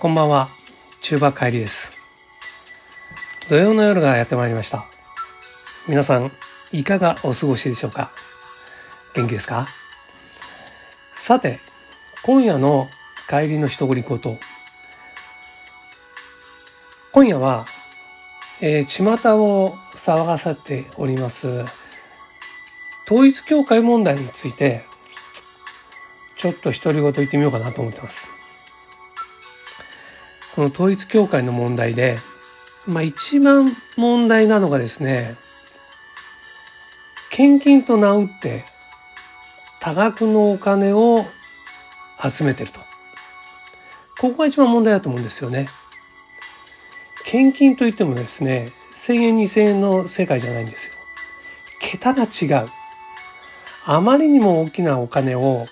[0.00, 0.48] こんばんは、
[1.02, 1.96] 中馬帰りです。
[3.48, 4.82] 土曜の夜がやってまいりました。
[5.88, 6.32] 皆さん、
[6.72, 8.10] いかがお過ごしでしょうか？
[9.14, 9.66] 元気ですか？
[11.14, 11.56] さて、
[12.24, 12.86] 今夜の
[13.30, 14.36] 帰りの一言こと。
[17.12, 17.64] 今夜は、
[18.62, 19.04] えー、巷
[19.36, 21.64] を騒がさっております、
[23.06, 24.82] 統一教会問題について、
[26.36, 28.34] ちょっと独り言言ってみようかなと思ってます。
[30.54, 32.16] この統一教会の問題で、
[32.86, 35.34] まあ一番問題なのがですね、
[37.30, 38.62] 献金と名打って
[39.80, 41.18] 多額のお金を
[42.22, 42.78] 集めてると。
[44.20, 45.66] ここが一番問題だと思うんですよね。
[47.26, 50.94] 献金といってもですね、1000円2000円の世界じゃないんですよ。
[51.80, 52.68] 桁が違う。
[53.86, 55.66] あまりにも大きなお金を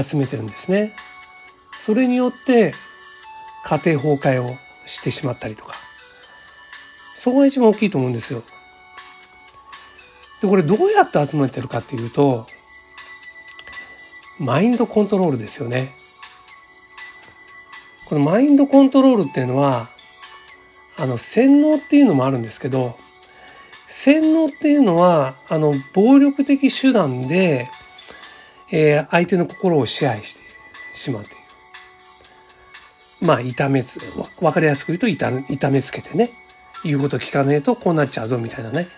[0.00, 0.92] 集めてるんですね。
[1.84, 2.70] それによって
[3.70, 5.74] 家庭崩壊をしてしまったりとか。
[7.20, 8.42] そこが一番大きいと思うんですよ。
[10.42, 12.46] で、これどうやって集めてるかっていうと、
[14.40, 15.92] マインドコントロールですよね。
[18.08, 19.86] このマインドコントロールっていうのは、
[20.98, 22.96] あの、洗脳っていうのもあるんですけど、
[23.86, 27.68] 洗脳っていうのは、あの、暴力的手段で、
[28.72, 30.40] えー、相手の心を支配して
[30.96, 31.39] しまうという。
[33.22, 33.98] まあ、痛めつ、
[34.42, 36.30] わかりやすく言うと痛痛めつけてね、
[36.84, 38.88] 言うこと聞かねえとこうなっちゃうぞみたいなね。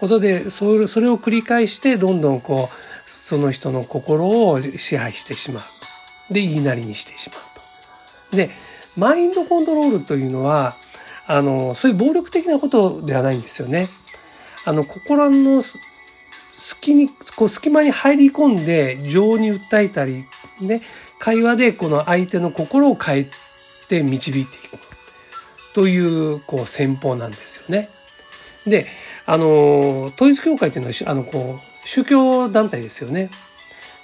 [0.00, 6.34] ことで、それそれを繰り返して、どんどんこう、その人の心を支配してしまう。
[6.34, 7.40] で、言いなりにしてしまう
[8.30, 8.36] と。
[8.36, 8.50] で、
[8.96, 10.74] マインドコントロールというのは、
[11.26, 13.86] あの、そういう暴力的なことではないんですよね。
[14.66, 20.24] あの、心の隙に、こう、隙間に入り込んで、情に訴えたり、
[20.62, 20.80] ね、
[21.18, 23.26] 会話でこの相手の心を変え
[23.88, 24.88] て導いていく。
[25.74, 27.88] という、こう、戦法なんですよね。
[28.66, 28.86] で、
[29.26, 33.30] あの、統一教会っていうのは、あの、こう、宗教団体ですよね。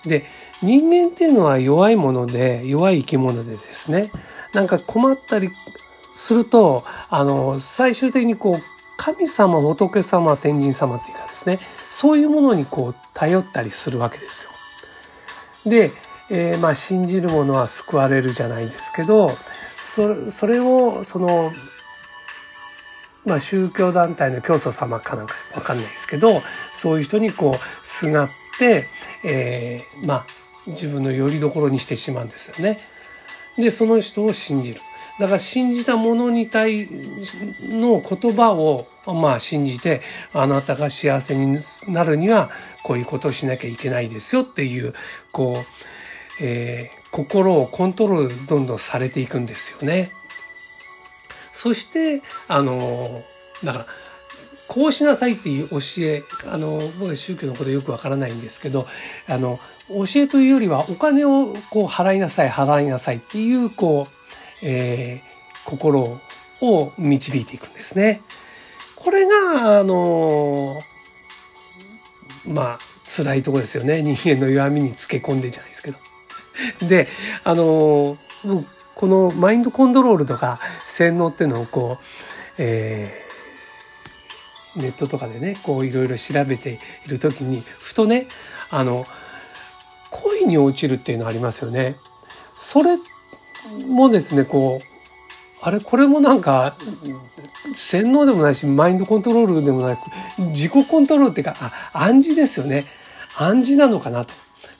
[0.06, 0.25] で、
[0.62, 4.10] 人間っていうのは弱いもので、弱い生き物でですね、
[4.54, 8.54] なんか困ったりすると、あの、最終的にこう、
[8.97, 14.50] 神様、仏様、天神様っていうかですね、そういうものにこう、頼ったりするわけですよ。
[15.70, 15.91] で、
[16.30, 19.30] えー、まあ、信じる者は救われるじゃないですけど、
[19.94, 21.53] それそれを、その、
[23.27, 26.43] まあ、宗教団体の教祖様かなんかわかんないですけど、
[26.81, 28.28] そういう人にこう、すがっ
[28.59, 28.87] て、
[29.25, 30.25] えー、まあ、
[30.66, 32.77] 自分の拠り所にしてしまうんですよね。
[33.56, 34.81] で、その人を信じる。
[35.21, 36.88] だから信じた者に対
[37.81, 40.00] の言葉を、まあ信じて、
[40.34, 41.56] あなたが幸せに
[41.88, 42.50] なるには、
[42.83, 44.93] こういうことをしなきゃいけないですよっていう、
[45.31, 50.10] こう、えー、心をコントロールどんどんされていくんですよね。
[51.52, 52.76] そして、あの、
[53.62, 53.86] だから、
[54.66, 58.84] こうしなさいっていう教え、あの、僕は宗教のことよくわからないんですけど、
[59.30, 59.56] あの、
[59.88, 68.20] 教えというよりはお金をこう払いなさい、払いなさいっていう、こう、えー、心を導いていくんですね。
[68.97, 70.74] これが、あの、
[72.48, 72.78] まあ、
[73.16, 74.03] 辛いところですよね。
[74.03, 76.13] 人間の弱みにつけ込んでじゃないですけど。
[76.88, 77.09] で、
[77.44, 78.16] あの、
[78.94, 82.04] このマインドコントロールとか洗脳っていうのをこう、
[82.59, 88.26] えー、ネットとかでね、こういろいろ調べているときに、ふとね、
[88.70, 89.04] あの、
[90.10, 91.94] 恋に落ちるっていうのありますよね。
[92.54, 92.97] それ
[93.88, 94.81] もですね、こう、
[95.66, 96.72] あれ、これもなんか、
[97.75, 100.00] 洗脳でもないし、マインドコントロールでもなく、
[100.50, 101.54] 自己コントロールっていうか、
[101.94, 102.84] あ、暗示ですよね。
[103.38, 104.34] 暗示なのかなと。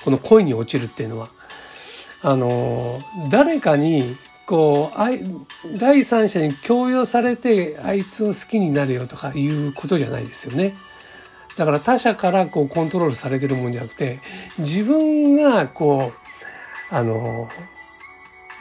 [0.05, 1.29] この恋に落ちるっていうのは。
[2.25, 2.49] あの、
[3.31, 4.03] 誰かに、
[4.47, 10.73] こう、第三者に強要されて、あいつを好きになるよとかいうことじゃないですよね。
[11.59, 14.19] だから他者からこうコントロールされてるもんじゃなくて、
[14.59, 17.47] 自分がこう、あの、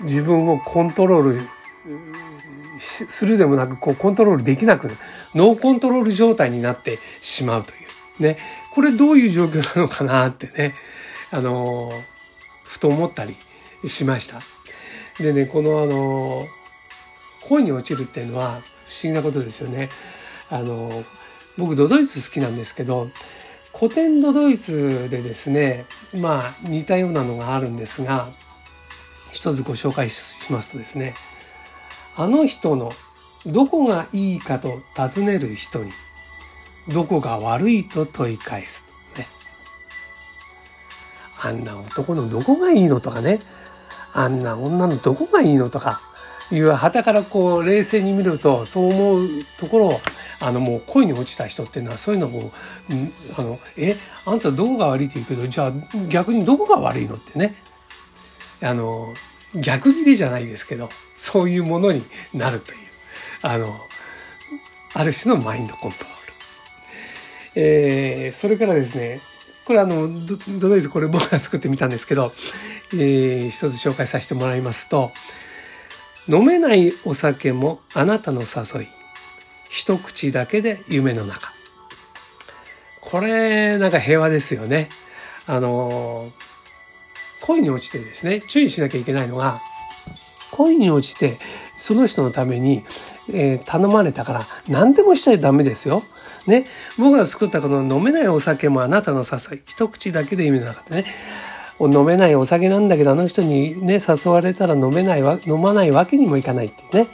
[0.01, 1.39] 自分をコントロール
[2.79, 4.89] するでもなく、こうコントロールできなく、
[5.35, 7.75] ノーコントロール状態になってしまうとい
[8.19, 8.23] う。
[8.23, 8.37] ね。
[8.73, 10.73] これどういう状況なのかなってね、
[11.31, 11.89] あの、
[12.65, 13.33] ふと思ったり
[13.87, 14.39] しました。
[15.23, 16.43] でね、このあの、
[17.47, 18.61] 恋に落ちるっていうのは不思
[19.03, 19.89] 議なことですよね。
[20.49, 20.89] あの、
[21.57, 23.07] 僕ドドイツ好きなんですけど、
[23.77, 25.85] 古典ドドイツでですね、
[26.21, 28.25] まあ似たようなのがあるんですが、
[29.33, 31.13] 一つご紹介しますとですね、
[32.15, 32.89] あの人の
[33.47, 35.91] どこがいいかと尋ねる人に、
[36.93, 38.85] どこが悪いと問い返す、
[41.43, 41.49] ね。
[41.49, 43.37] あんな男のどこがいいのとかね、
[44.13, 45.99] あんな女のどこがいいのとか
[46.51, 49.17] いう旗からこう冷静に見るとそう思う
[49.59, 49.91] ところを
[50.43, 52.29] あのもう恋に落ちた人っていうのはそういうのを
[53.39, 53.93] あのえ
[54.27, 55.71] あんたどこが悪いって言うけどじゃあ
[56.09, 57.53] 逆にどこが悪いのってね
[58.63, 59.07] あの
[59.63, 62.01] 逆切れじゃないですけどそういうものに
[62.35, 62.77] なるという
[63.43, 63.67] あの
[64.95, 66.13] ある種のマインドコントロール。
[67.55, 69.17] えー、それからですね
[69.65, 72.29] これあのどどのイズこれ僕が作ってみたんですけど、
[72.93, 75.11] えー、一つ紹介させてもらいますと
[76.27, 78.87] 飲めないお酒もあなたの誘い
[79.69, 81.47] 一口だけで夢の中
[83.01, 84.87] これなんか平和ですよね
[85.47, 85.89] あの
[87.45, 89.59] 恋に落ちてですね注意しなきゃいけないのが
[90.51, 91.33] 恋に落ちて
[91.77, 92.83] その人のために
[93.31, 96.03] えー、頼まれたから何でもしちゃダメですよ。
[96.47, 96.65] ね。
[96.97, 99.61] 僕が作ったこの飲めないお酒もあなたの誘い。
[99.65, 101.05] 一口だけで意味なかったね。
[101.79, 107.07] 飲めないお酒なんだけどあの人にね誘われたら飲めないわ飲まないわけにもいかないっていうね。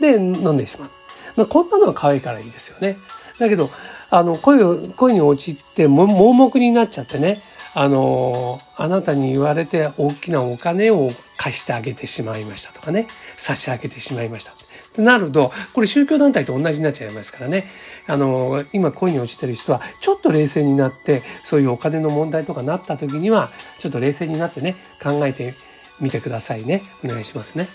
[0.00, 0.88] で飲んでしまう。
[1.36, 2.96] まあ、こんなのは可愛いからいいですよね。
[3.38, 3.68] だけど
[4.10, 7.36] あの恋を恋に落ちて盲目になっちゃってね
[7.74, 11.08] あのあなたに言われて大きなお金を
[11.38, 14.59] 貸してあげてしまいましたとかね差し上げてしまいました
[14.90, 17.64] ってなると、これ宗教団体と同じになっちゃいますからね。
[18.08, 23.48] あの、今恋に落ちてる人は、ちょっと冷静になって、そういうお金の問題とかなった時には、
[23.78, 25.52] ちょっと冷静になってね、考えて
[26.00, 26.82] みてくださいね。
[27.04, 27.68] お願いしますね。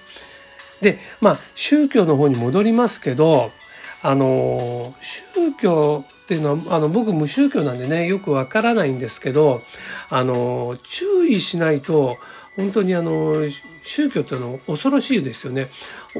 [0.82, 3.50] で、まあ、宗教の方に戻りますけど、
[4.04, 9.60] あの、宗教っていうのは、あの、僕無宗教なんでね、よくわからないんですけど、
[10.10, 12.18] あの、注意しないと、
[12.58, 13.34] 本当にあの、
[13.86, 15.66] 宗教っていうのは恐ろしいですよね。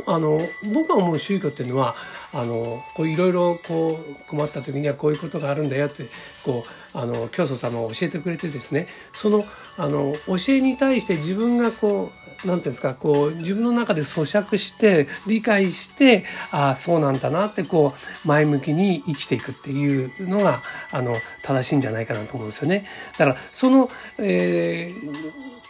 [0.08, 0.38] あの
[0.74, 1.96] 僕が思う宗教っていうのは
[2.34, 2.54] あの
[2.96, 6.04] こういろいろこう困った時にはこういうことがあるんだよって
[6.46, 6.64] こ
[6.94, 9.42] うあの教祖様が教えてくれてですねその
[9.78, 12.12] あの教えに対して自分がこ
[12.44, 20.58] う何ていうんですかこう自分の中で咀嚼して理解してああそうなんだなってこう前向きに生きていくっていうのが
[20.92, 21.14] あの
[21.44, 22.86] 正しいんじゃないかなと思うんですよね。
[23.18, 23.88] だからその、
[24.20, 24.75] えー、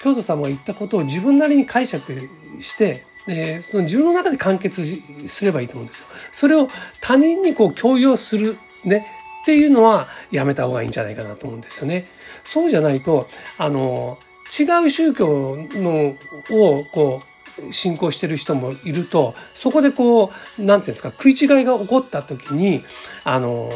[0.06, 2.14] 教祖様が言ったことを自分なりに解釈
[2.62, 6.06] してえー、その自分の中で完結すればいいと思うんですよ。
[6.32, 6.68] それを
[7.02, 8.56] 他人にこう強要する
[8.86, 9.04] ね
[9.42, 12.04] っていうのはやめた方がいいんじゃないかなと思うんですよね。
[12.44, 13.26] そうじゃないと
[13.58, 14.16] あの
[14.60, 16.10] 違う宗教の
[16.52, 17.20] をこ
[17.68, 22.80] う信仰してる人もいるとそこでこう何て言うんですか食い違いが起こった時に
[23.24, 23.68] あの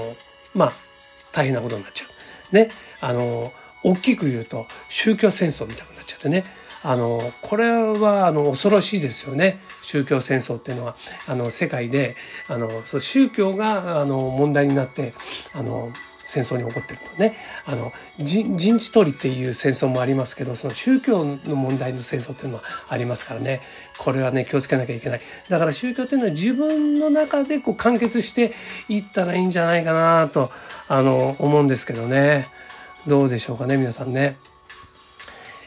[0.54, 0.70] まあ
[1.34, 2.06] 大変なことになっちゃ
[2.52, 2.56] う。
[2.56, 2.68] ね。
[3.02, 3.52] あの
[3.84, 6.44] 大きく言うと宗教戦争みたいになっちゃってね。
[6.82, 9.58] あのこれはあの恐ろしいですよね。
[9.84, 10.96] 宗教戦争っていうのは。
[11.28, 12.16] あの世界で
[12.48, 15.12] あの宗教があの問題になって
[15.56, 17.36] あの戦争に起こってるとね。
[17.66, 23.62] あの陣地取りっていう戦争もありますけどその宗教の問題の戦争っていうのはありますからね。
[23.98, 25.20] これはね気をつけなきゃいけない。
[25.50, 28.54] だから宗教っていうのは自分の中でこう完結して
[28.88, 30.50] いったらいいんじゃないかなと
[30.88, 32.46] あの思うんですけどね。
[33.10, 34.36] どうでしょうかね皆さんね。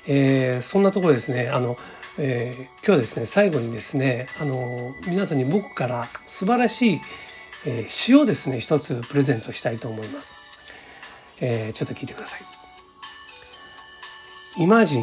[0.08, 1.76] えー、そんなところですねあの、
[2.18, 4.56] えー、今日はですね最後にですねあの
[5.08, 7.00] 皆さんに僕から素晴らしい、
[7.66, 12.40] えー、詩をですね一つプレゼントしたいと思います、えー、ちょっと聞いてください。
[14.64, 15.02] Imagine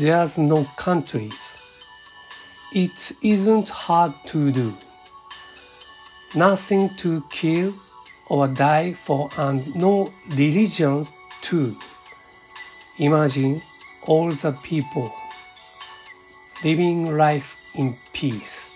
[0.00, 1.56] there's no countries.
[2.74, 2.90] It
[3.22, 4.70] isn't hard to do.
[6.36, 7.72] Nothing to kill
[8.28, 11.19] or die for and no religions
[11.50, 11.90] to
[13.00, 13.56] Imagine
[14.06, 15.10] all the people
[16.62, 18.70] living life in peace.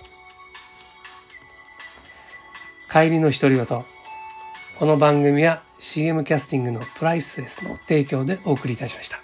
[2.90, 9.18] 帰りの独り言この番組は CM キャスティングのプライスレスの提供でお送りいたしました。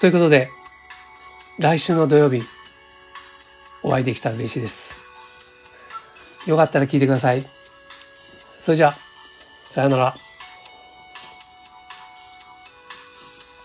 [0.00, 0.48] ということで
[1.58, 2.42] 来週の土曜日
[3.82, 6.50] お会いできたら嬉しいです。
[6.50, 7.40] よかったら聞いてください。
[7.40, 10.27] それじゃあさよなら。